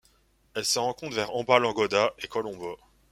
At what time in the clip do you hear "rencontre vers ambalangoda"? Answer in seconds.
0.79-2.15